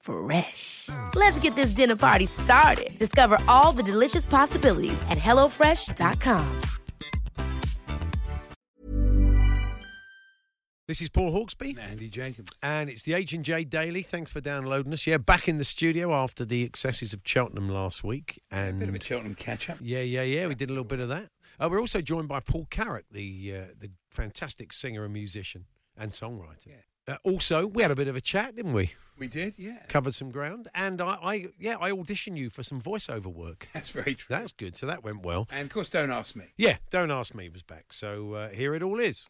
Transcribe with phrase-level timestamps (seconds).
[0.00, 0.88] Fresh.
[1.14, 2.98] Let's get this dinner party started.
[2.98, 6.60] Discover all the delicious possibilities at hellofresh.com.
[10.86, 11.78] This is Paul Hawksbee.
[11.78, 12.50] Andy Jacobs.
[12.62, 14.02] And it's the H&J Daily.
[14.02, 15.06] Thanks for downloading us.
[15.06, 18.42] Yeah, back in the studio after the excesses of Cheltenham last week.
[18.50, 19.76] And A Bit of a Cheltenham catch up.
[19.82, 21.28] yeah, yeah, yeah, we did a little bit of that.
[21.60, 26.12] Uh, we're also joined by Paul Carrack, the uh, the fantastic singer and musician and
[26.12, 26.68] songwriter.
[27.06, 28.92] Uh, also, we had a bit of a chat, didn't we?
[29.18, 29.78] We did, yeah.
[29.88, 33.68] Covered some ground, and I, I yeah, I auditioned you for some voiceover work.
[33.74, 34.36] That's very true.
[34.36, 34.76] That's good.
[34.76, 35.48] So that went well.
[35.50, 36.44] And of course, don't ask me.
[36.56, 37.92] Yeah, don't ask me was back.
[37.92, 39.26] So uh, here it all is.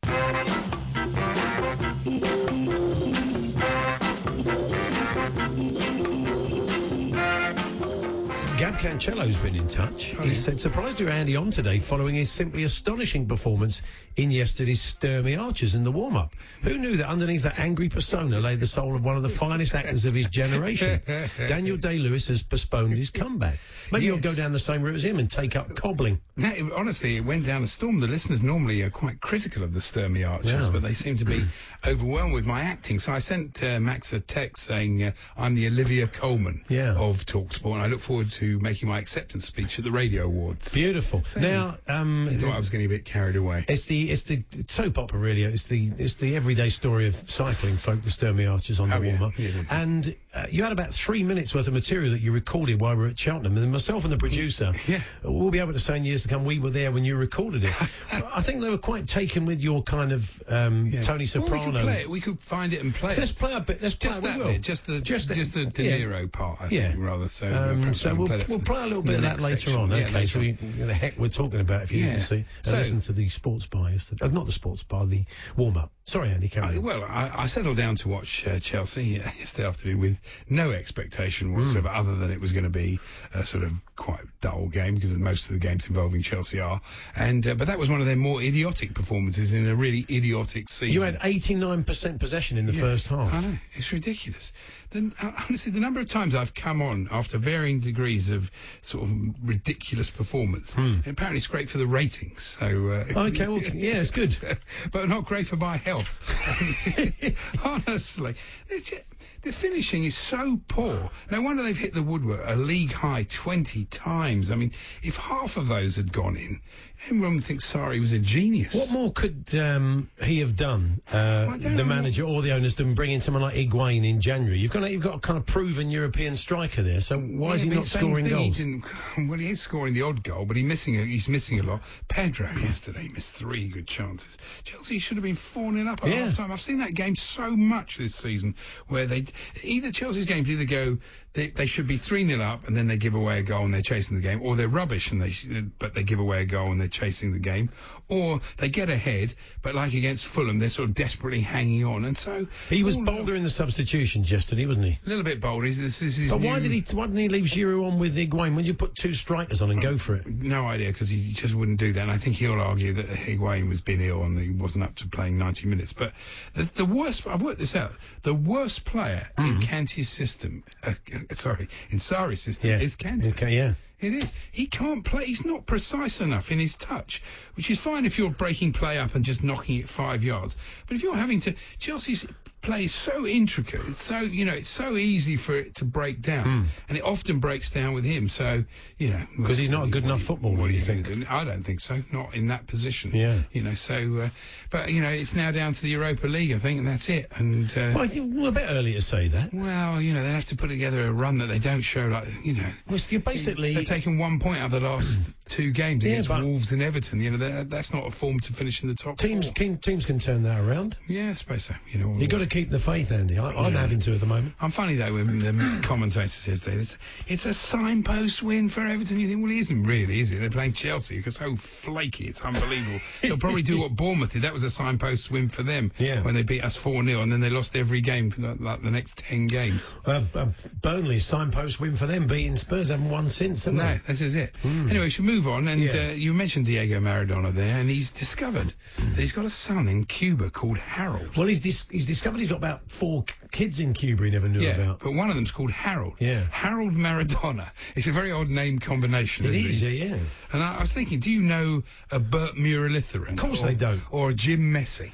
[8.58, 10.16] Gab Cancello's been in touch.
[10.20, 13.82] He said, surprised to hear Andy on today following his simply astonishing performance
[14.16, 16.34] in yesterday's Sturmy Archers in the warm-up.
[16.62, 19.76] Who knew that underneath that angry persona lay the soul of one of the finest
[19.76, 21.00] actors of his generation?
[21.38, 23.58] Daniel Day-Lewis has postponed his comeback.
[23.92, 26.20] Maybe you'll go down the same route as him and take up cobbling.
[26.36, 28.00] No, it- honestly, it went down a storm.
[28.00, 30.72] The listeners normally are quite critical of the Sturmy Archers, Yeah.
[30.72, 31.44] but they seem to be
[31.86, 32.98] overwhelmed with my acting.
[32.98, 36.94] So I sent uh, Max a text saying uh, I'm the Olivia Colman Yeah.
[36.96, 40.72] of Talksport, and I look forward to making my acceptance speech at the Radio Awards.
[40.72, 41.22] Beautiful.
[41.36, 43.64] Now, um, I thought I was getting a bit carried away.
[43.68, 45.42] It's the it's the soap opera really.
[45.44, 49.00] It's the it's the everyday story of cycling folk, the Sturmey Archers on the Oh,
[49.00, 49.38] warm up.
[49.38, 52.94] Yeah, and uh, you had about three minutes worth of material that you recorded while
[52.94, 55.00] we were at Cheltenham, and myself and the producer Yeah.
[55.22, 57.64] will be able to say in years to come we were there when you recorded
[57.64, 57.74] it.
[58.12, 61.02] I think they were quite taken with your kind of um, Yeah.
[61.02, 61.64] Tony Well, we Soprano.
[61.72, 62.10] could play it.
[62.10, 63.20] We could find it and play So it.
[63.20, 63.82] let's play a bit.
[63.82, 66.26] Let's Just we that bit, just the Just just, the- De yeah.
[66.30, 66.88] Part, I Yeah.
[66.92, 67.28] think, rather.
[67.28, 69.40] So, uh, Um, so I can we'll, play we'll play a little bit of that
[69.40, 69.80] later section.
[69.80, 69.92] on.
[69.92, 72.10] Okay, later so we, the heck we're talking about if you Yeah.
[72.12, 72.44] can see.
[72.64, 74.24] Uh, So- listen to the sports bar yesterday.
[74.26, 75.24] Uh, not the sports bar, the
[75.56, 75.90] warm up.
[76.08, 76.82] Sorry, Andy, carry I, on.
[76.82, 81.54] well, I, I settled down to watch uh, Chelsea uh, yesterday afternoon with no expectation
[81.54, 82.98] whatsoever, other than it was going to be
[83.34, 86.80] a sort of quite dull game because most of the games involving Chelsea are.
[87.14, 90.70] And uh, but that was one of their more idiotic performances in a really idiotic
[90.70, 90.94] season.
[90.94, 93.34] You had 89% possession in the Yeah, first half.
[93.34, 94.54] I know it's ridiculous.
[94.90, 99.04] Then uh, honestly, the number of times I've come on after varying degrees of sort
[99.04, 99.14] of
[99.46, 102.56] ridiculous performance, apparently it's great for the ratings.
[102.58, 103.28] So uh.
[103.28, 104.34] Okay, well, yeah, it's good.
[104.92, 105.97] but not great for my health.
[107.64, 108.34] Honestly,
[108.68, 108.96] it's ju-
[109.42, 111.10] the finishing is so poor.
[111.30, 114.50] No wonder they've hit the woodwork a league high 20 times.
[114.50, 114.72] I mean,
[115.02, 116.60] if half of those had gone in,
[117.06, 118.74] everyone thinks think Sarri was a genius.
[118.74, 123.12] What more could um, he have done, uh, the manager or the owners, than bring
[123.12, 124.58] in someone like Higuain in January?
[124.58, 127.70] You've got, you've got a kind of proven European striker there, so why is he
[127.70, 129.28] not scoring thing, he goals?
[129.28, 131.80] well, he is scoring the odd goal, but he's missing a, he's missing a lot.
[132.08, 134.36] Pedro yesterday missed three good chances.
[134.64, 136.24] Chelsea should have been 4 0 up at Yeah.
[136.26, 136.52] half time.
[136.52, 138.54] I've seen that game so much this season
[138.88, 139.24] where they
[139.62, 140.98] either Chelsea's games either go
[141.38, 143.72] they, they should be 3 0 up and then they give away a goal and
[143.72, 145.46] they're chasing the game, or they're rubbish and they sh-
[145.78, 147.70] but they give away a goal and they're chasing the game,
[148.08, 152.04] or they get ahead but like against Fulham they're sort of desperately hanging on.
[152.04, 154.98] And so He was all in all- bolder in the substitutions yesterday, wasn't he?
[155.04, 155.66] A little bit bolder.
[155.68, 156.96] This, this is But why new- did he?
[156.96, 158.54] Why didn't he leave Giroud on with Higuain?
[158.56, 160.26] When you put two strikers on and go for it?
[160.26, 162.02] No idea because he just wouldn't do that.
[162.02, 165.06] And I think he'll argue that Higuain was been ill and he wasn't up to
[165.08, 165.92] playing 90 minutes.
[165.92, 166.12] But
[166.54, 167.92] the, the worst, I've worked this out.
[168.22, 169.48] The worst player Mm.
[169.48, 172.78] in Kante's system, uh, uh, sorry, in Sarri's system Yeah.
[172.80, 173.28] is Kante.
[173.30, 173.74] Okay, yeah.
[174.00, 174.32] It is.
[174.52, 175.26] He can't play.
[175.26, 177.22] He's not precise enough in his touch,
[177.54, 180.56] which is fine if you're breaking play up and just knocking it five yards.
[180.86, 182.24] But if you're having to, Chelsea's
[182.60, 183.80] play is so intricate.
[183.88, 187.38] It's so you know, it's so easy for it to break down, and it often
[187.40, 188.28] breaks down with him.
[188.28, 188.64] So
[188.98, 191.06] you know, because he's not a good enough footballer, what do you think?
[191.06, 191.24] do?
[191.28, 192.02] I don't think so.
[192.12, 193.10] Not in that position.
[193.14, 193.40] Yeah.
[193.52, 193.74] You know.
[193.74, 194.28] So, uh,
[194.70, 197.30] but you know, it's now down to the Europa League, I think, and that's it.
[197.36, 199.52] And uh, Well, I think we're a bit early to say that.
[199.52, 202.28] well, you know, they'd have to put together a run that they don't show, like
[202.44, 202.68] you know.
[202.88, 205.18] Well, you're basically taken one point out of the last
[205.48, 207.20] two games Yeah, against Wolves and Everton.
[207.20, 210.04] You know, that, that's not a form to finish in the top teams can, teams
[210.04, 210.96] can turn that around.
[211.08, 211.74] Yeah, I suppose so.
[211.90, 213.38] You know, You've got to keep the faith, Andy.
[213.38, 214.54] I, I'm having to at the moment.
[214.60, 219.18] I'm funny though when the commentator says that it's, it's a signpost win for Everton.
[219.18, 220.40] You think, well, it isn't really, is it?
[220.40, 221.22] They're playing Chelsea.
[221.24, 222.26] It's so flaky.
[222.26, 223.00] It's unbelievable.
[223.22, 224.42] They'll probably do what Bournemouth did.
[224.42, 226.22] That was a signpost win for them Yeah.
[226.22, 228.90] when they beat us 4 0 and then they lost every game, like, like the
[228.90, 229.94] next 10 games.
[230.04, 230.46] Uh, uh,
[230.82, 232.88] Burnley signpost win for them, beating Spurs.
[232.90, 234.54] Haven't won since, have No, this is it.
[234.64, 235.68] Anyway, we should move on.
[235.68, 235.80] And.
[235.82, 236.08] Yeah.
[236.08, 240.04] uh, you mentioned Diego Maradona there, and he's discovered that he's got a son in
[240.04, 241.36] Cuba called Harold.
[241.36, 244.60] Well, he's, dis- he's discovered he's got about four kids in Cuba he never knew
[244.60, 245.00] Yeah, about.
[245.00, 246.14] but one of them's called Harold.
[246.18, 246.44] Yeah.
[246.50, 247.70] Harold Maradona.
[247.94, 249.88] It's a very odd name combination, It isn't is, it?
[249.92, 250.18] yeah, yeah.
[250.52, 253.30] And I, I was thinking, do you know a Bert Muralitharan?
[253.32, 254.00] Of course or, they don't.
[254.10, 255.12] Or a Jim Messi?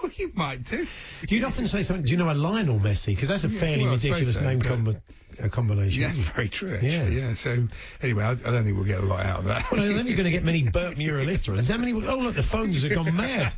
[0.02, 0.86] well, you might do.
[1.28, 3.06] You'd often say something, do you know a Lionel Messi?
[3.06, 5.00] Because that's a Yeah, fairly well, ridiculous so, name but- combi-
[5.42, 6.02] uh, combination.
[6.02, 6.90] Yeah, very true, actually.
[6.90, 7.08] Yeah.
[7.08, 7.34] Yeah.
[7.34, 7.66] So,
[8.02, 9.70] anyway, I, I don't think we'll get a lot out of that.
[9.72, 11.68] Well, then you're going to get many Burt Muralitharans.
[11.68, 11.92] How many?
[11.92, 13.52] Oh, look, the phones have gone mad.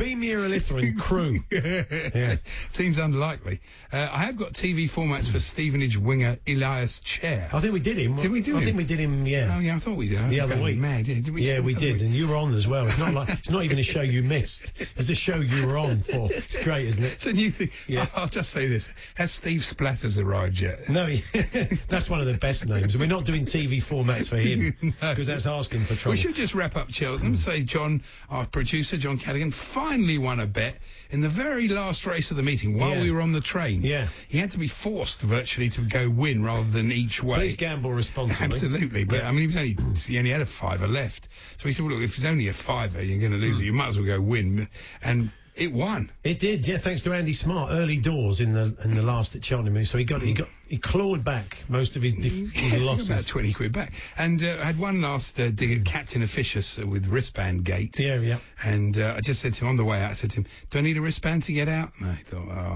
[0.00, 1.40] B Muralitharan crew.
[1.50, 2.36] Yeah.
[2.72, 3.60] Seems unlikely.
[3.92, 7.50] Uh, I have got TV formats for Stevenage winger Ilias Chair.
[7.52, 8.16] I think we did him.
[8.16, 8.64] Did we do I him?
[8.64, 9.26] think we did him.
[9.26, 9.54] Yeah.
[9.54, 10.30] Oh yeah, I thought we did.
[10.30, 10.78] The I'm other week.
[10.78, 11.06] Mad.
[11.06, 11.42] Yeah, did we?
[11.42, 12.02] yeah, we did, week?
[12.02, 12.86] and you were on as well.
[12.86, 14.72] It's not like it's not even a show you missed.
[14.96, 16.28] It's a show you were on for.
[16.32, 17.12] It's great, isn't it?
[17.12, 17.70] It's a new thing.
[17.86, 18.06] Yeah.
[18.14, 20.88] I'll just say this: Has Steve Splatters arrived yet?
[20.88, 21.06] No,
[21.88, 22.96] that's one of the best names.
[22.96, 24.92] We're not doing TV formats for him No.
[25.10, 26.12] because that's asking for trouble.
[26.12, 27.36] We should just wrap up Cheltenham.
[27.36, 29.52] Say John, our producer, John Cadigan,
[29.90, 30.76] finally won a bet
[31.10, 33.00] in the very last race of the meeting while Yeah.
[33.02, 33.82] we were on the train.
[33.82, 34.06] Yeah.
[34.28, 37.38] He had to be forced virtually to go win rather than each way.
[37.38, 38.44] Please gamble responsibly.
[38.44, 39.28] Absolutely, but Yeah.
[39.28, 39.76] I mean, he was only
[40.06, 41.28] he only had a fiver left,
[41.58, 43.64] so he said, "Well, look, if it's only a fiver, you're going to lose it.
[43.64, 44.68] You might as well go win."
[45.02, 46.10] And it won.
[46.24, 46.78] It did, yeah.
[46.78, 49.84] Thanks to Andy Smart, early doors in the in the last at Cheltenham.
[49.84, 53.08] So he got he got he clawed back most of his Yes, his losses.
[53.10, 56.78] about twenty quid back, and uh, I had one last uh, dig at Captain Officious
[56.78, 57.98] uh, with wristband gate.
[58.00, 58.38] Yeah, yeah.
[58.64, 60.46] And uh, I just said to him on the way out, I said to him,
[60.70, 62.69] "Do I need a wristband to get out?" And I thought, "Oh,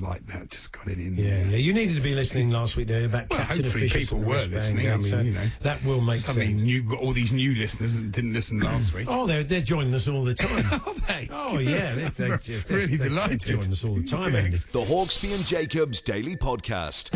[0.00, 0.50] yeah, I like that.
[0.50, 1.44] Just got it in." Yeah, there.
[1.50, 1.56] yeah.
[1.56, 4.52] You needed to be listening last week there about Well, Captain hopefully people were wristband
[4.54, 4.90] listening.
[4.90, 6.60] I mean, so you know, that will make Suddenly, sense.
[6.62, 9.06] new, got all these new listeners that didn't listen last week.
[9.08, 10.66] Oh, they're they're joining us all the time.
[10.72, 11.28] Are they?
[11.32, 13.40] Oh yeah, they, they just they're, really they're delighted.
[13.40, 14.58] joining us all the time, Andy.
[14.72, 17.14] The Hawksbee and Jacobs Daily Podcast.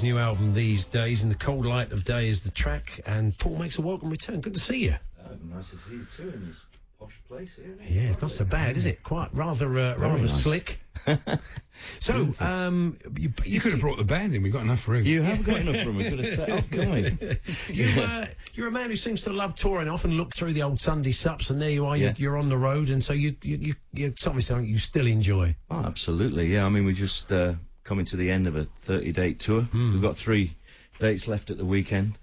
[0.00, 1.22] His new album These Days.
[1.22, 4.40] In the cold light of day is the track, and Paul makes a welcome return.
[4.40, 4.94] Good to see you.
[5.18, 6.56] Uh, nice to see you too in this
[6.98, 7.76] posh place here.
[7.86, 9.02] Yeah, it's not so bad, is it?
[9.02, 10.42] Quite rather uh, rather nice.
[10.42, 10.80] slick.
[12.00, 14.42] so, um, you, You could have brought the band in.
[14.42, 15.04] We've got enough room.
[15.04, 15.96] You have got enough room.
[15.96, 17.38] We could have set up, couldn't we?
[17.74, 19.88] You, uh, you're a man who seems to love touring.
[19.88, 21.96] Often look through the old Sunday sups, and there you are.
[21.96, 22.14] Yeah.
[22.16, 25.06] You're, you're on the road, and so you, you, you, you it's something you still
[25.06, 25.54] enjoy.
[25.70, 26.46] Oh, absolutely.
[26.46, 27.52] Yeah, I mean, we're just uh,
[27.90, 29.66] coming to the end of a 30-date tour.
[29.74, 30.56] We've got three
[31.00, 32.16] dates left at the weekend,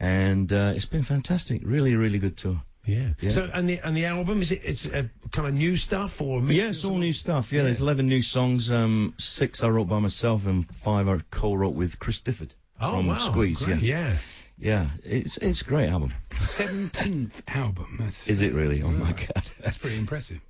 [0.00, 1.60] and uh, it's been fantastic.
[1.62, 2.62] Really, really good tour.
[2.86, 3.10] Yeah.
[3.20, 3.28] Yeah.
[3.28, 4.62] So, and the and the album is it?
[4.64, 7.52] It's uh, kind of new stuff or mixed Yeah, it's all new stuff.
[7.52, 8.70] Yeah, there's 11 new songs.
[8.70, 13.08] Um, six I wrote by myself, and five I co-wrote with Chris Difford Oh from
[13.08, 13.18] wow!
[13.18, 13.58] Squeeze.
[13.58, 13.82] great.
[13.82, 14.16] Yeah,
[14.58, 14.88] yeah.
[14.88, 14.90] yeah.
[15.04, 16.14] It's it's a great album.
[16.40, 17.98] Seventeenth album.
[18.00, 18.82] That's Is it really?
[18.82, 19.50] Oh my god.
[19.62, 20.40] that's pretty impressive.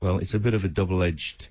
[0.00, 1.48] Well, it's a bit of a double-edged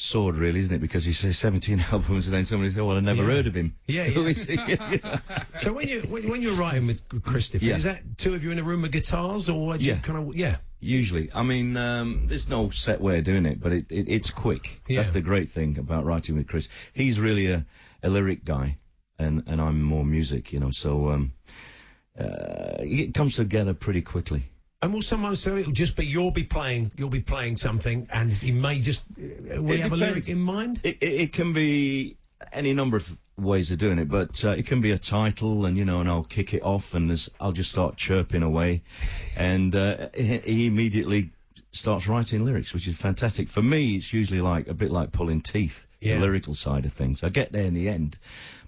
[0.00, 0.78] sword, really, isn't it?
[0.78, 3.28] Because he says 17 albums, and then somebody says, "Oh, well, I never Yeah.
[3.34, 4.20] heard of him." Yeah, yeah.
[4.20, 4.54] is he?
[4.54, 5.20] Yeah.
[5.60, 7.76] So when you when, when you're writing with Christopher, Yeah.
[7.76, 9.98] is that two of you in a room with guitars, or do you Yeah.
[10.00, 10.58] kind of yeah?
[10.80, 14.30] Usually, I mean, um, there's no set way of doing it, but it, it it's
[14.30, 14.80] quick.
[14.86, 15.00] Yeah.
[15.00, 16.68] That's the great thing about writing with Chris.
[16.92, 17.66] He's really a,
[18.04, 18.76] a lyric guy,
[19.18, 20.70] and and I'm more music, you know.
[20.70, 21.32] So um,
[22.18, 24.44] uh, it comes together pretty quickly.
[24.80, 28.32] And will someone say it'll just be you'll be playing you'll be playing something, and
[28.32, 30.80] he may just uh, It he have a lyric in mind?
[30.84, 32.16] It, it, it can be
[32.52, 35.76] any number of ways of doing it, but uh, it can be a title, and
[35.76, 38.82] you know, and I'll kick it off, and there's, I'll just start chirping away,
[39.36, 41.30] and uh, he, he immediately
[41.72, 43.48] starts writing lyrics, which is fantastic.
[43.48, 46.16] For me, it's usually like a bit like pulling teeth, Yeah.
[46.16, 47.22] the lyrical side of things.
[47.24, 48.16] I get there in the end,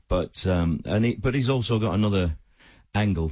[0.09, 2.37] but um, and he, but he's also got another
[2.95, 3.31] angle,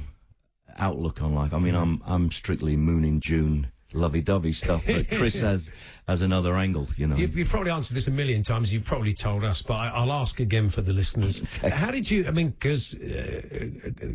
[0.79, 1.53] outlook on life.
[1.53, 5.71] I mean, I'm I'm strictly Moon in June, lovey-dovey stuff, but Chris has
[6.07, 7.15] has another angle, you know.
[7.15, 8.73] You've, you've probably answered this a million times.
[8.73, 11.43] You've probably told us, but I, I'll ask again for the listeners.
[11.61, 12.25] How did you?
[12.27, 13.41] I mean, because uh,
[13.85, 14.07] uh,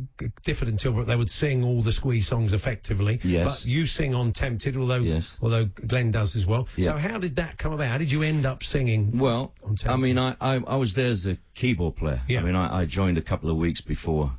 [0.44, 3.20] Difford and Tilbrook, they would sing all the Squeeze songs effectively.
[3.22, 3.60] Yes.
[3.60, 5.36] But you sing on Tempted, although Yes.
[5.40, 6.66] although Glenn does as well.
[6.76, 6.86] Yeah.
[6.86, 7.86] So how did that come about?
[7.86, 9.16] How did you end up singing?
[9.18, 12.20] Well, on I mean, I, I, I was there as a keyboard player.
[12.28, 12.40] Yeah.
[12.40, 14.32] I mean, I, I joined a couple of weeks before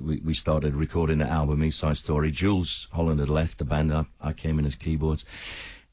[0.00, 2.30] we, we started recording the album, East Side Story.
[2.30, 3.92] Jools Holland had left the band.
[3.92, 5.24] I, I came in as keyboards.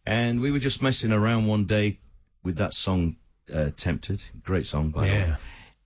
[0.06, 2.00] And we were just messing around one day
[2.44, 3.18] with that song,
[3.54, 4.22] uh, Tempted.
[4.44, 5.20] Great song, by the way.
[5.20, 5.36] Yeah.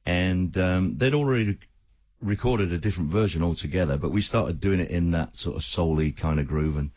[0.06, 1.58] And um, they'd already
[2.22, 6.00] recorded a different version altogether, but we started doing it in that sort of soul
[6.12, 6.78] kind of groove.
[6.78, 6.92] And,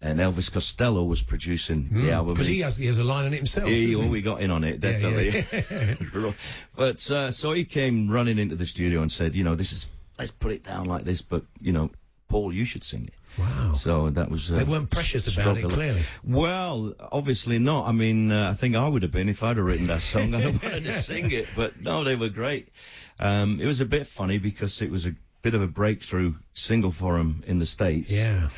[0.00, 2.34] and Elvis Costello was producing the album.
[2.34, 2.52] Because Hmm.
[2.52, 3.68] he has he has a line on it himself.
[3.68, 3.96] he, he?
[3.96, 5.42] we got in on it, Yeah, yeah.
[5.42, 6.34] definitely.
[6.76, 9.86] but uh, so he came running into the studio and said, you know, this is
[10.18, 11.90] let's put it down like this, but you know,
[12.28, 13.14] Paul, you should sing it.
[13.38, 13.72] Wow.
[13.72, 14.50] So that was.
[14.50, 16.02] Uh, They weren't precious about it, clearly.
[16.24, 17.86] Well, obviously not.
[17.86, 20.34] I mean, uh, I think I would have been if I'd have written that song.
[20.34, 22.68] I wanted to sing it, but no, they were great.
[23.18, 26.92] Um, it was a bit funny because it was a bit of a breakthrough single
[26.92, 28.10] for them in the states.
[28.10, 28.48] Yeah.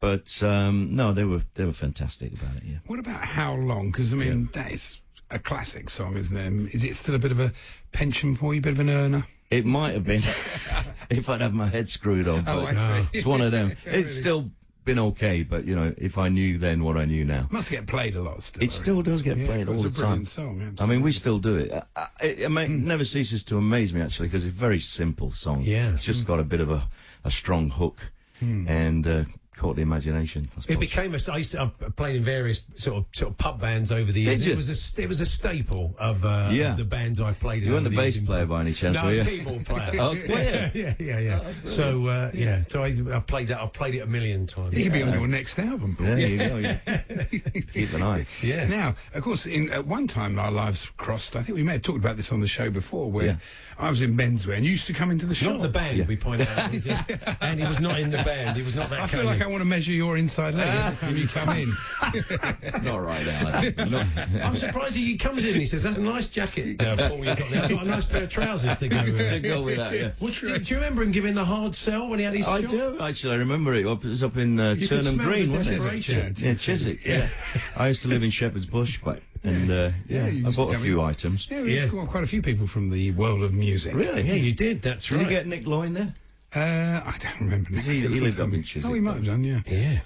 [0.00, 2.64] But um, no, they were they were fantastic about it.
[2.64, 2.78] Yeah.
[2.86, 3.92] What about how long?
[3.92, 4.98] Because I mean, that is
[5.30, 6.46] a classic song, isn't it?
[6.46, 7.52] Um, it still a bit of a
[7.92, 9.24] pension for you, a bit of an earner?
[9.52, 10.22] It might have been
[11.10, 12.44] if I'd have my head screwed on.
[12.46, 13.08] Oh, I see.
[13.18, 13.76] It's one of them.
[13.84, 14.50] It's still
[14.84, 17.86] been okay, but you know, if I knew then what I knew now, Must get
[17.86, 18.62] played a lot still.
[18.62, 20.26] it still does get Yeah, played all it's the a brilliant time.
[20.26, 20.48] song.
[20.48, 20.98] I mean, absolutely.
[20.98, 21.72] we still do it.
[21.72, 22.86] I, I, it, it ma- hmm.
[22.86, 25.62] never ceases to amaze me actually because it's a very simple song.
[25.62, 25.94] Yeah.
[25.94, 26.26] it's just hmm.
[26.26, 26.88] got a bit of a,
[27.24, 27.98] a strong hook
[28.40, 28.66] hmm.
[28.66, 29.24] and uh,
[29.56, 30.48] caught the imagination.
[30.68, 31.18] It became a.
[31.30, 34.20] I used to, I played in various sort of sort of pub bands over the
[34.20, 34.44] years.
[34.46, 36.74] It was a it was a staple of uh, Yeah.
[36.74, 37.68] the bands I played in.
[37.68, 39.24] You weren't over the bass player by any chance, No, I were was you?
[39.24, 39.90] keyboard player.
[40.00, 40.70] Oh, yeah, player.
[40.74, 41.52] yeah, yeah, yeah.
[41.64, 43.60] so uh, yeah, so I, I played that.
[43.60, 44.74] I've played it a million times.
[44.74, 45.96] It could be on your next album.
[45.96, 46.06] Paul.
[46.06, 46.56] There you go.
[46.56, 46.78] yeah.
[47.72, 48.26] Keep an eye.
[48.42, 48.66] Yeah.
[48.66, 51.36] Now, of course, in at one time our lives crossed.
[51.36, 53.36] I think we may have talked about this on the show before, where Yeah.
[53.78, 55.54] I was in menswear and you used to come into the shop.
[55.54, 56.06] Not the band, Yeah.
[56.06, 56.70] we point out.
[56.70, 58.56] We just- and he was not in the band.
[58.56, 60.54] He was not that I feel kind like of- I want to measure your inside
[60.54, 62.82] leg every time you come in.
[62.84, 63.84] Not right now.
[63.86, 64.06] Not-
[64.42, 67.24] I'm surprised he comes in and he says, That's a nice jacket, uh, Paul, you
[67.24, 67.62] got there.
[67.64, 69.18] I've got a nice pair of trousers to go with.
[69.32, 69.92] to go with that.
[69.94, 70.12] Yeah.
[70.18, 72.60] What, do, do you remember him giving the hard sell when he had his I
[72.62, 72.70] shop?
[72.70, 73.34] do actually.
[73.34, 73.84] I remember it.
[73.86, 75.80] It was up in uh, Turnham Green, the wasn't it?
[75.80, 76.34] desperation.
[76.38, 77.04] Yeah, Chiswick.
[77.04, 77.28] Yeah.
[77.76, 80.78] I used to live in Shepherd's Bush, but and uh, yeah, you I bought a
[80.78, 81.06] few in.
[81.06, 81.48] items.
[81.50, 81.86] Yeah, we've Yeah.
[81.86, 83.94] got quite a few people from the world of music.
[83.94, 84.22] Really?
[84.22, 85.18] Yeah, you did, that's Did right.
[85.24, 86.14] Did you get Nick Loyne there?
[86.54, 87.70] Uh, I don't remember.
[87.70, 87.86] He- next.
[87.88, 88.90] he lived up in Chiswick.
[88.90, 89.60] Oh, he might have done, yeah.
[89.66, 90.00] Yeah.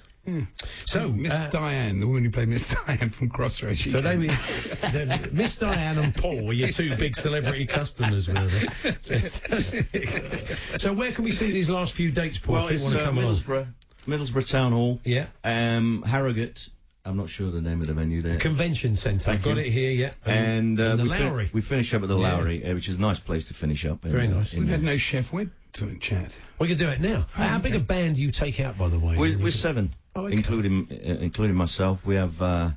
[0.85, 3.89] So, Miss uh, Diane, the woman who played Miss Diane from Crossroads.
[3.89, 8.91] So they were, Miss Diane and Paul were your two big celebrity customers, were they?
[8.91, 10.57] Fantastic.
[10.79, 12.55] so where can we see these last few dates, Paul?
[12.55, 13.35] Well, if you it's want to uh, come along?
[13.35, 13.67] Middlesbrough,
[14.05, 14.99] Middlesbrough Town Hall.
[15.05, 15.27] Yeah.
[15.45, 16.67] Um, Harrogate.
[17.07, 18.37] I'm not sure the name of the venue there.
[18.37, 19.31] Convention Centre.
[19.31, 19.61] I've got you.
[19.63, 20.11] it here, yeah.
[20.25, 21.49] and uh, the we, fin- Lowry.
[21.53, 22.33] we finish up at the Yeah.
[22.33, 24.03] Lowry, uh, which is a nice place to finish up.
[24.05, 24.53] in, Very uh, nice.
[24.53, 26.37] in We've had no Sheff Wed to chat.
[26.59, 27.25] we can do it now.
[27.31, 29.15] How big a band do you take out, by the way?
[29.17, 30.33] We're, we're seven, Oh, okay.
[30.35, 32.05] including uh, including myself.
[32.05, 32.71] We have, uh, uh,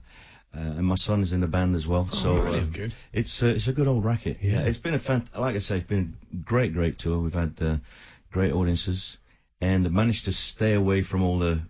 [0.54, 2.06] and my son is in the band as well.
[2.08, 2.94] so uh, that's good.
[3.12, 4.38] it's uh, it's a good old racket.
[4.40, 4.52] Yeah.
[4.52, 5.28] Yeah, it's been a fan.
[5.36, 7.18] Like I say, it's been a great, great tour.
[7.18, 7.76] We've had uh,
[8.30, 9.16] great audiences,
[9.60, 11.62] and managed to stay away from all the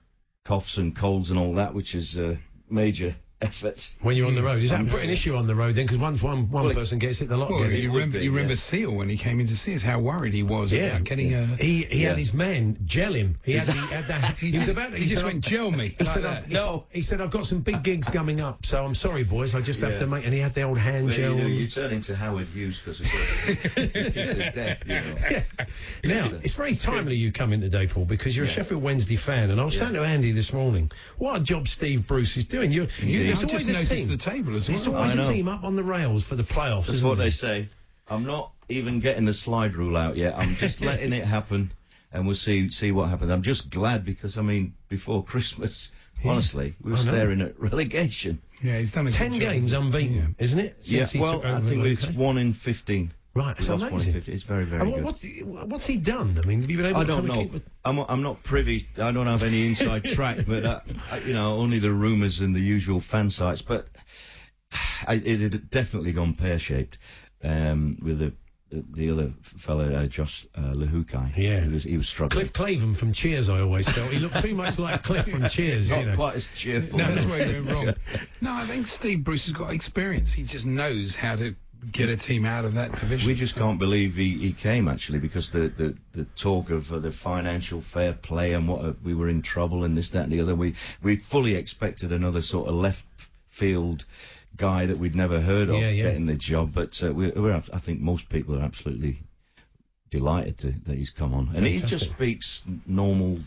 [0.44, 2.36] coughs and colds and all that, which is uh,
[2.70, 3.92] major effort.
[4.00, 4.46] When you're on the hmm.
[4.46, 4.62] road.
[4.62, 5.86] Is that putting an issue on the road then?
[5.86, 7.80] Because once one, one Well, it- person gets it, the lot Well, get it.
[7.80, 8.56] you remember, be, you remember yeah.
[8.56, 10.86] Seal when he came in to see us, how worried he was Yeah.
[10.86, 11.46] about getting a.
[11.56, 13.38] He he had his man gel him.
[13.42, 14.36] He had, he had that.
[14.36, 14.92] He was about.
[14.94, 15.94] He just said, went gel me.
[15.98, 16.44] He like said, that.
[16.44, 16.84] I've, no.
[16.90, 19.54] he said, I've got some big gigs coming up, so I'm sorry, boys.
[19.54, 20.24] I just have to make.
[20.24, 21.34] And he had the old hand You, gel.
[21.34, 23.06] know, you turn into Howard Hughes because of
[23.76, 24.82] of death.
[24.86, 25.42] You know.
[26.04, 29.50] Now, it's very timely you come in today, Paul, because you're a Sheffield Wednesday fan,
[29.50, 32.72] and I was saying to Andy this morning, what a job Steve Bruce is doing.
[32.72, 33.44] You, you, Indeed.
[33.44, 34.08] it's I always just a team.
[34.08, 34.96] the table as It's well.
[34.98, 35.32] always I a know.
[35.32, 36.86] team up on the rails for the playoffs.
[36.86, 37.22] That's isn't what it?
[37.22, 37.68] they say.
[38.08, 40.36] I'm not even getting the slide rule out yet.
[40.36, 41.72] I'm just letting it happen,
[42.12, 43.30] and we'll see see what happens.
[43.30, 45.90] I'm just glad because I mean, before Christmas,
[46.24, 48.40] honestly, we were staring at relegation.
[48.62, 50.76] Yeah, he's done Ten good job, games hasn't unbeaten, isn't it?
[50.82, 52.20] yeah, Since he well, took I think the it's location?
[52.20, 53.12] one in fifteen.
[53.32, 54.12] Right, We that's lost one in amazing.
[54.14, 54.34] 15.
[54.34, 55.04] It's very, very And what, good.
[55.04, 56.38] what's, he- what's he done?
[56.42, 57.34] I mean, have you been able I to don't know.
[57.34, 57.62] keep it?
[57.84, 58.88] I'm I'm not privy.
[58.98, 60.80] I don't have any inside track, but uh,
[61.24, 63.62] you know, only the rumours and the usual fan sites.
[63.62, 63.86] But
[65.06, 66.98] I, it had definitely gone pear shaped
[67.44, 68.32] um, with the
[68.70, 71.36] the, the other fellow, uh, Josh uh, Luhukay.
[71.36, 71.60] Yeah.
[71.60, 72.46] he was he was struggling.
[72.46, 74.10] Cliff Claven from Cheers, I always felt.
[74.12, 76.14] He looked too much like Cliff from Cheers, Not you know.
[76.16, 76.98] quite as cheerful.
[76.98, 77.94] No, that's where he went wrong.
[78.40, 80.32] No, I think Steve Bruce has got experience.
[80.32, 81.56] He just knows how to
[81.92, 83.28] get a team out of that division.
[83.28, 86.92] We just So- can't believe he, he came actually because the, the, the talk of
[86.92, 90.24] uh, the financial fair play and what uh, we were in trouble and this that
[90.24, 90.54] and the other.
[90.54, 93.04] We we fully expected another sort of left
[93.48, 94.04] field
[94.56, 96.02] guy that we'd never heard of Yeah, yeah.
[96.04, 99.20] getting the job, but uh, we're, we're I think most people are absolutely
[100.10, 103.38] delighted to, that he's come on, and he just speaks normal.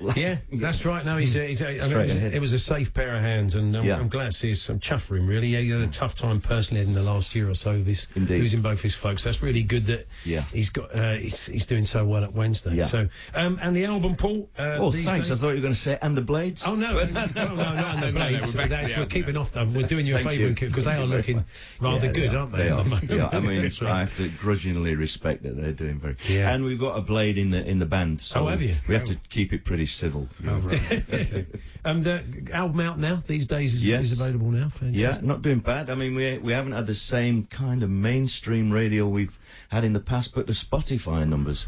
[0.16, 1.04] Yeah, that's right.
[1.04, 2.34] No, he's, uh, he's uh, I mean, it, was, ahead.
[2.34, 3.98] it was a safe pair of hands, and I'm, Yeah.
[3.98, 5.26] I'm glad to see some chuff for him.
[5.26, 7.70] Really, he had a tough time personally in the last year or so.
[7.72, 8.40] Of his Indeed.
[8.40, 9.22] losing both his folks.
[9.24, 10.42] That's really good that Yeah.
[10.52, 12.74] he's got uh, he's, he's doing so well at Wednesday.
[12.74, 12.86] Yeah.
[12.86, 14.48] So, um, and the album, Paul.
[14.58, 15.28] Uh, Oh, these thanks.
[15.28, 16.62] days- I thought you were going to say and the blades.
[16.66, 18.54] Oh no, no, no, no, no, no, No, no, blades.
[18.54, 19.74] we're back That- we're keeping off them.
[19.74, 21.44] We're doing you a favour because they are looking
[21.80, 22.58] rather Yeah, good, they aren't they?
[22.64, 22.84] They are.
[22.84, 23.16] the?
[23.16, 26.16] Yeah, I mean, That's I have to grudgingly respect that they're doing very.
[26.28, 26.50] Yeah.
[26.52, 28.20] And we've got a blade in the in the band.
[28.20, 28.74] So Oh, have you?
[28.88, 30.28] We have to keep it pretty civil.
[30.46, 31.46] Oh, right.
[31.84, 34.04] Um, the album out now these days is, Yes.
[34.04, 34.68] is available now.
[34.68, 35.00] Fantastic.
[35.00, 35.88] Yeah, not doing bad.
[35.90, 39.36] I mean, we we haven't had the same kind of mainstream radio we've
[39.68, 41.66] had in the past, but the Spotify numbers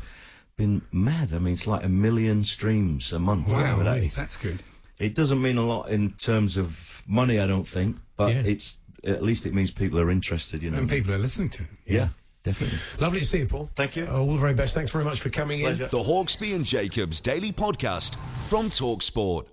[0.56, 1.32] been mad.
[1.32, 3.48] I mean, it's like a million streams a month.
[3.48, 4.14] Wow, that is.
[4.14, 4.60] that's good.
[4.98, 6.76] It doesn't mean a lot in terms of
[7.06, 8.42] money, I don't think, but Yeah.
[8.42, 10.62] it's at least it means people are interested.
[10.62, 10.78] You know.
[10.78, 11.68] And people are listening to it.
[11.86, 12.08] Yeah,
[12.42, 12.78] definitely.
[12.98, 13.70] Lovely to see you, Paul.
[13.76, 14.06] Thank you.
[14.06, 14.74] Uh, all the very best.
[14.74, 15.78] Thanks very much for coming in.
[15.78, 18.16] The Hawksbee and Jacobs Daily Podcast
[18.48, 19.46] from Talksport.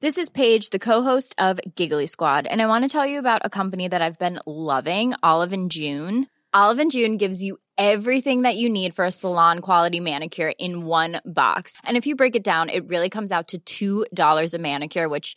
[0.00, 3.42] This is Paige, the co-host of Giggly Squad, and I want to tell you about
[3.44, 6.26] a company that I've been loving, Olive and June.
[6.54, 10.86] Olive and June gives you everything that you need for a salon quality manicure in
[10.86, 11.76] one box.
[11.84, 15.36] And if you break it down, it really comes out to $2 a manicure, which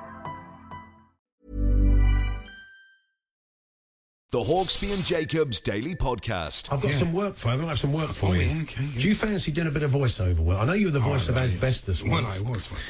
[4.31, 6.71] The Hawksbee and Jacobs Daily Podcast.
[6.71, 6.99] I've got Yeah.
[6.99, 7.51] some work for you.
[7.51, 8.43] I'm going to have some work for Oh, you.
[8.43, 9.01] yeah, okay, yeah.
[9.01, 10.57] Do you fancy doing a bit of voiceover work?
[10.57, 11.55] I know you were the voice Oh, of right, yeah.
[11.55, 12.25] Asbestos Well.
[12.25, 12.81] I was once.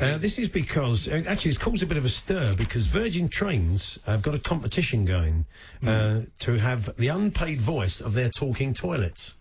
[0.00, 3.28] Uh, this is because uh, actually it's caused a bit of a stir because Virgin
[3.28, 5.44] Trains have got a competition going
[5.80, 5.88] Hmm.
[5.88, 9.34] uh, to have the unpaid voice of their talking toilets.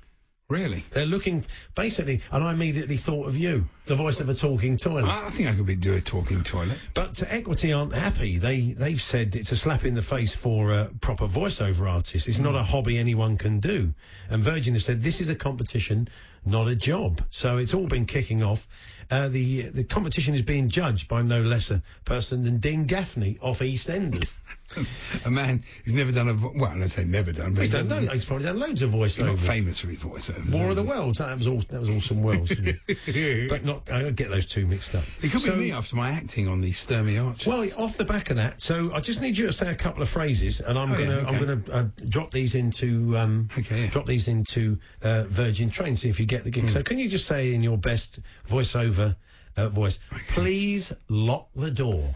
[0.50, 0.86] Really?
[0.92, 5.06] They're looking basically, and I immediately thought of you, the voice of a talking toilet.
[5.06, 6.78] I think I could be do a talking toilet.
[6.94, 8.38] But uh, Equity aren't happy.
[8.38, 12.28] They they've said it's a slap in the face for uh, proper voiceover artists.
[12.28, 13.94] It's not a hobby anyone can do.
[14.30, 16.08] And Virgin has said this is a competition,
[16.46, 17.22] not a job.
[17.30, 18.68] So it's all been kicking off.
[19.12, 23.60] Uh, the the competition is being judged by no lesser person than Dean Gaffney off
[23.60, 24.30] EastEnders.
[25.26, 27.78] a man who's never done a vo- well, let's say never done, but he's, he
[27.78, 29.38] done, doesn't- he's probably done loads of voiceovers.
[29.38, 30.50] he's famous for his voiceovers.
[30.52, 30.88] War of the he?
[30.90, 31.20] Worlds.
[31.20, 31.62] That was all.
[31.70, 33.48] That was isn't it?
[33.50, 33.92] but not.
[33.92, 35.04] I get those two mixed up.
[35.22, 37.46] It could So- be me after my acting on the Sturmy Archers.
[37.46, 40.02] Well, off the back of that, so I just need you to say a couple
[40.02, 43.90] of phrases, and I'm Oh, gonna I'm gonna uh, drop these into um, Okay, yeah.
[43.92, 45.96] drop these into uh, Virgin Train.
[45.96, 46.62] See if you get the Hmm.
[46.68, 46.70] gig.
[46.72, 48.20] So can you just say in your best
[48.50, 49.16] voiceover
[49.58, 52.16] uh, voice, please lock the door.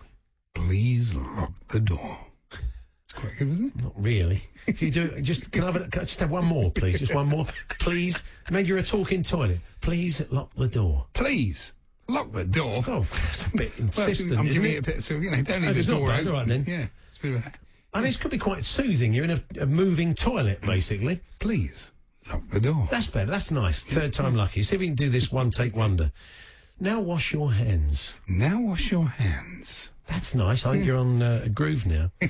[0.56, 2.18] please lock the door.
[2.52, 3.82] It's quite good, isn't it?
[3.84, 4.44] Not really.
[4.68, 7.00] If you do, just can I have a, can I just have one more, please?
[7.00, 7.48] Just one more,
[7.80, 8.22] please.
[8.52, 9.60] Maybe you're a talking toilet.
[9.82, 11.06] Please lock the door.
[11.14, 11.72] Please
[12.08, 12.84] lock the door.
[12.88, 14.76] Oh, that's a bit Well, insistent, I'm isn't giving it?
[14.76, 14.78] it?
[14.80, 15.04] a bit.
[15.04, 16.28] So you know, don't Oh, leave the door open.
[16.28, 16.66] all right then.
[16.68, 17.52] Yeah, it's a bit of a.
[17.94, 19.14] And this could be quite soothing.
[19.14, 21.22] You're in a, a moving toilet, basically.
[21.40, 21.92] Please
[22.30, 22.88] lock the door.
[22.92, 23.30] That's better.
[23.30, 23.84] That's nice.
[23.84, 24.64] Third time lucky.
[24.64, 26.12] See if we can do this one take wonder.
[26.80, 28.14] Now wash your hands.
[28.28, 29.92] Now wash your hands.
[30.08, 30.66] That's nice.
[30.66, 32.12] I think you're on uh, a groove now.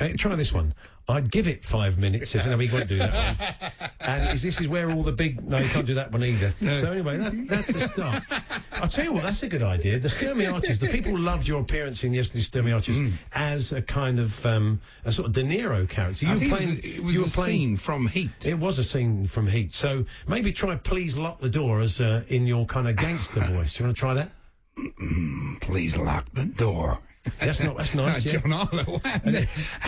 [0.00, 0.74] Uh, try this one.
[1.12, 3.70] I'd give it five minutes if no, we won't do that one.
[4.04, 6.52] And is, this is where all the big no, you can't do that one either.
[6.60, 8.24] So anyway, that, that's a start.
[8.72, 10.00] I'll tell you what, that's a good idea.
[10.00, 12.98] The Sturmy Archers, the people loved your appearance in yesterday's Sturmy Archers
[13.32, 16.26] as a kind of um, a sort of De Niro character.
[16.26, 16.78] You I were playing.
[16.78, 17.60] it was, a- it was you were playing.
[17.60, 18.30] scene from Heat.
[18.42, 19.72] It was a scene from Heat.
[19.72, 23.74] So maybe try "Please Lock the Door" as uh, in your kind of gangster voice.
[23.74, 24.30] Do you want to try that?
[25.60, 26.98] Please lock the door.
[27.38, 27.76] That's not.
[27.76, 28.24] That's Sounds nice.
[28.24, 28.40] like yeah.
[28.40, 29.00] John Arlo.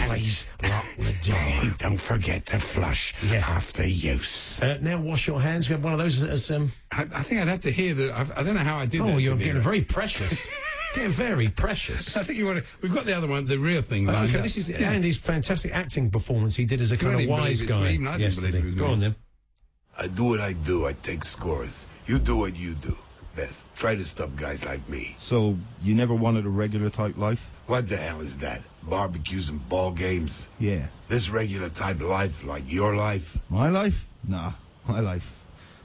[0.08, 1.74] Please lock the door.
[1.78, 3.44] Don't forget to flush Yeah.
[3.46, 4.60] after use.
[4.62, 5.68] Uh, now wash your hands.
[5.68, 6.70] We have one of those as um.
[6.92, 8.16] I, I think I'd have to hear that.
[8.18, 9.04] I've, I don't know how I did that.
[9.04, 10.46] Oh, to you're be getting very precious.
[10.94, 12.16] getting very precious.
[12.16, 12.64] I think you want to.
[12.82, 14.06] We've got the other one, the real thing.
[14.06, 14.44] lined Okay, up.
[14.44, 14.90] this is Yeah.
[14.92, 17.94] Andy's fantastic acting performance he did as a kind Couldn't of wise it's guy me.
[17.94, 18.58] Even I didn't believe yesterday.
[18.58, 18.92] it was Go me.
[18.92, 19.16] on then.
[19.98, 20.86] I do what I do.
[20.86, 21.84] I take scores.
[22.06, 22.96] You do what you do.
[23.36, 23.66] Best.
[23.76, 25.16] Try to stop guys like me.
[25.18, 27.40] So you never wanted a regular type life?
[27.66, 28.62] What the hell is that?
[28.82, 30.46] Barbecues and ball games?
[30.58, 30.86] Yeah.
[31.08, 33.38] This regular type life, like your life?
[33.48, 33.96] My life?
[34.26, 34.52] Nah,
[34.86, 35.24] my life.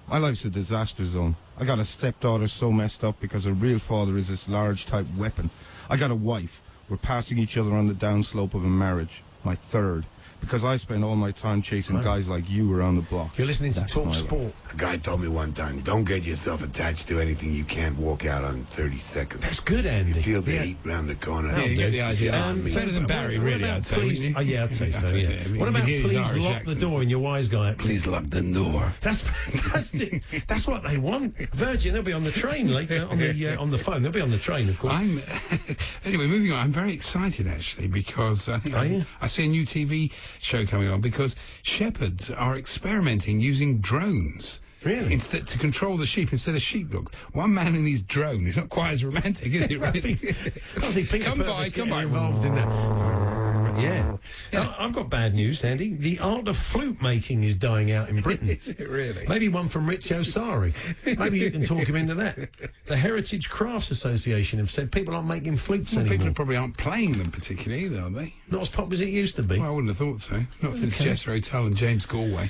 [0.07, 1.35] My life's a disaster zone.
[1.57, 5.05] I got a stepdaughter so messed up because her real father is this large type
[5.17, 5.49] weapon.
[5.89, 6.61] I got a wife.
[6.89, 9.23] We're passing each other on the downslope of a marriage.
[9.43, 10.05] My third.
[10.41, 12.03] Because I spend all my time chasing Right.
[12.03, 13.37] guys like you around the block.
[13.37, 14.19] You're listening to Talk my life.
[14.19, 14.53] Sport.
[14.71, 18.25] A guy told me one time, don't get yourself attached to anything you can't walk
[18.25, 19.41] out on in 30 seconds.
[19.43, 20.13] That's good, Andy.
[20.13, 20.63] You feel the Yeah.
[20.63, 21.49] heat round the corner.
[21.55, 22.31] Yeah, you get the idea.
[22.31, 22.73] Yeah, Um, me.
[22.73, 25.07] better than Barry, what really, I'd say, Please, wouldn't oh, yeah, I'd say so.
[25.15, 25.27] Yeah.
[25.43, 27.73] I mean, what about please Irish lock the door in your wise guy?
[27.73, 28.93] Please lock the door.
[29.01, 30.23] That's fantastic.
[30.47, 31.35] That's what they want.
[31.53, 34.01] Virgin, they'll be on the train later on the uh, on the phone.
[34.03, 34.95] They'll be on the train, of course.
[34.95, 35.21] I'm
[36.05, 36.27] anyway.
[36.27, 36.59] Moving on.
[36.59, 39.05] I'm very excited actually because I think I.
[39.21, 44.61] I see a new TV show coming on because shepherds are experimenting using drones.
[44.83, 45.13] Really?
[45.13, 47.11] Instead to control the sheep instead of sheepdogs.
[47.33, 49.79] One man in his drone is not quite as romantic, is it?
[49.79, 50.15] Really?
[50.15, 52.03] Can't see Peter come by, come by.
[52.03, 53.48] involved in that.
[53.81, 54.11] Yeah.
[54.13, 54.19] Oh.
[54.53, 55.93] Now, I've got bad news, Andy.
[55.93, 58.49] The art of flute making is dying out in Britain.
[58.49, 59.25] Is it really?
[59.27, 60.73] Maybe one from Rizzio Sarri.
[61.17, 62.49] Maybe you can talk him into that.
[62.85, 66.17] The Heritage Crafts Association have said people aren't making flutes Well, anymore.
[66.17, 68.33] people probably aren't playing them particularly either, are they?
[68.49, 69.59] Not as pop as it used to be.
[69.59, 70.41] Well, I wouldn't have thought so.
[70.61, 71.05] Not since Okay.
[71.05, 72.49] Jethro Tull and James Galway.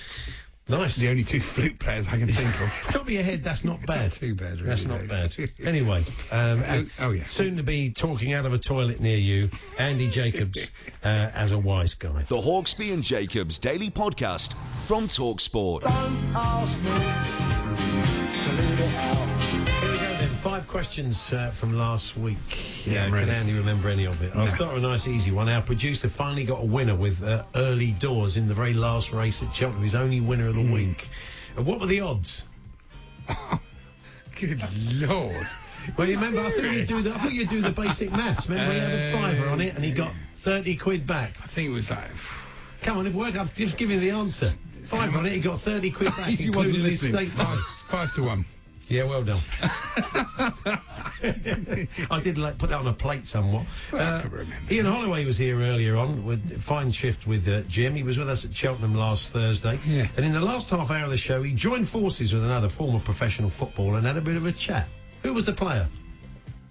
[0.69, 0.95] Nice.
[0.95, 2.69] The only two flute players I can think of.
[2.91, 4.13] Top of your head, that's not bad.
[4.13, 5.35] too bad, That's not bad.
[5.63, 7.23] Anyway, um, and Oh, yeah.
[7.23, 10.69] soon to be talking out of a toilet near you, Andy Jacobs
[11.03, 12.23] uh, as a wise guy.
[12.23, 14.53] The Hawksbee and Jacobs Daily Podcast
[14.85, 15.81] from Talksport.
[15.81, 17.18] Don't ask me
[20.69, 22.37] questions uh, from last week.
[22.85, 23.27] Yeah, I'm can.
[23.27, 24.35] Andy remember any of it?
[24.35, 25.49] I'll start with a nice easy one.
[25.49, 29.41] Our producer finally got a winner with uh, early doors in the very last race
[29.41, 29.83] at Cheltenham.
[29.83, 30.71] His only winner of the Hmm.
[30.71, 31.09] week.
[31.57, 32.43] Uh, what were the odds?
[34.39, 35.47] Good lord.
[35.97, 38.47] Well, you remember, I think you do the, I think you do the basic maths.
[38.47, 41.33] Remember, he had a fiver on it and he got 30 quid back.
[41.43, 42.11] I think it was like.
[42.83, 44.49] Come on, if work, I've just give you the answer.
[44.85, 46.29] Five on it, he got 30 quid back.
[46.29, 47.13] he wasn't listening.
[47.13, 48.45] state Five, five to one.
[48.89, 49.37] Yeah, well done.
[52.11, 53.65] I did like put that on a plate somewhat.
[53.91, 54.73] Well, I Uh, can remember.
[54.73, 57.93] Ian Holloway was here earlier on with fine shift with uh, Jim.
[57.95, 59.79] He was with us at Cheltenham last Thursday.
[59.85, 60.07] Yeah.
[60.17, 62.99] And in the last half hour of the show, he joined forces with another former
[62.99, 64.87] professional footballer and had a bit of a chat.
[65.23, 65.87] Who was the player?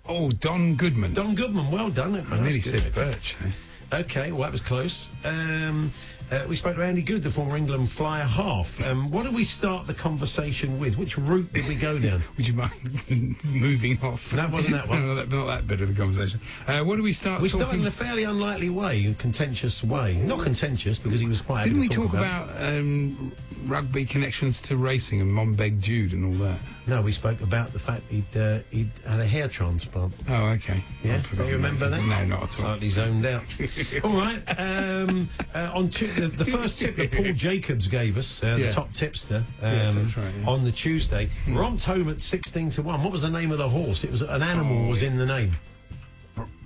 [0.07, 1.14] Oh, Don Goodman.
[1.14, 1.70] Don Goodman.
[1.70, 2.16] Well done.
[2.31, 3.37] I nearly said Birch.
[3.44, 4.00] eh?
[4.00, 5.09] Okay, well that was close.
[5.24, 5.92] Um,
[6.31, 8.85] uh, we spoke to Andy Goode, the former England flyer half.
[8.87, 10.96] Um, what did we start the conversation with?
[10.98, 12.22] Which route did we go down?
[12.37, 14.31] Would you mind moving off?
[14.33, 15.00] That wasn't that one.
[15.07, 16.40] no, that, not that bit of the conversation.
[16.66, 19.83] Uh, what do we start We talking started in a fairly unlikely way, a contentious
[19.83, 20.14] way.
[20.14, 21.64] Not contentious because he was quite.
[21.64, 23.33] Didn't we to talk about, um,
[23.66, 26.59] rugby connections to racing and Monbeg Dude and all that?
[26.88, 30.14] No, we spoke about the fact he'd uh, he'd had a hair transplant.
[30.26, 30.83] Oh, okay.
[31.04, 32.02] Yeah, do you remember that?
[32.02, 32.48] No, not at all.
[32.48, 33.44] Slightly zoned out.
[34.02, 34.42] all right.
[34.59, 38.92] Um, uh, on the, the first tip that Paul Jacobs gave us, uh, the top
[38.92, 40.49] tipster, um, Yes, right, yeah.
[40.49, 43.03] on the Tuesday, romped home at sixteen to one.
[43.03, 44.05] What was the name of the horse?
[44.05, 45.09] It was an animal Oh, was yeah.
[45.09, 45.53] in the name.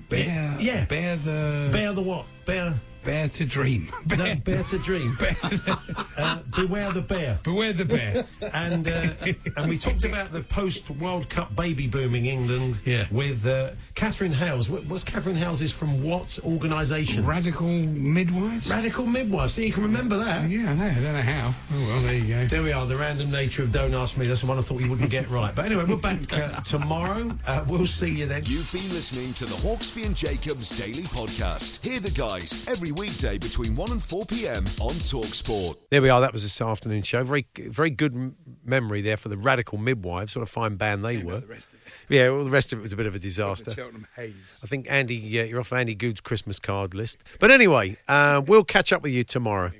[0.08, 0.56] Bear.
[0.60, 0.84] Yeah.
[0.84, 1.68] Bear the.
[1.72, 2.26] Bear the what?
[2.44, 2.74] Bear.
[3.04, 3.88] Bear to dream.
[4.12, 5.16] No, bear to dream.
[6.18, 7.38] uh, beware the bear.
[7.42, 8.26] Beware the bear.
[8.40, 9.14] and uh,
[9.56, 12.76] and we talked about the post World Cup baby booming England.
[12.84, 13.06] Yeah.
[13.10, 14.68] With uh, Catherine Hales.
[14.68, 17.24] What, what's Catherine Hales is from what organisation?
[17.24, 18.68] Radical midwives.
[18.68, 19.54] Radical midwives.
[19.54, 20.48] See, you can remember that.
[20.50, 20.84] Yeah, I know.
[20.84, 21.54] I don't know how.
[21.72, 22.46] Oh well, there you go.
[22.46, 22.86] There we are.
[22.86, 24.26] The random nature of Don't Ask Me.
[24.26, 25.54] That's the one I thought you wouldn't get right.
[25.54, 27.36] But anyway, we're back uh, tomorrow.
[27.46, 28.42] Uh, we'll see you then.
[28.44, 31.84] You've been listening to the Hawksbee and Jacobs Daily Podcast.
[31.84, 34.64] Hear the guys every weekday between 1 and 4 p.m.
[34.80, 35.76] on Talksport.
[35.90, 36.20] There we are.
[36.20, 37.24] That was this afternoon show.
[37.24, 40.36] Very, very good memory there for the Radical Midwives.
[40.36, 41.40] What a fine band they were.
[41.40, 41.80] The rest of.
[42.08, 43.70] Yeah, well, the rest of it was a bit of a disaster.
[43.70, 44.60] Cheltenham Haze.
[44.62, 47.22] I think Andy, yeah, you're off Andy Goode's Christmas card list.
[47.40, 49.72] But anyway, uh, we'll catch up with you tomorrow.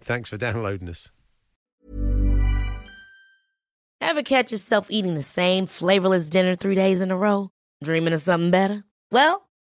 [0.00, 1.10] Thanks for downloading us.
[4.00, 7.50] Ever catch yourself eating the same flavorless dinner three days in a row?
[7.82, 8.84] Dreaming of something better?
[9.10, 9.47] Well,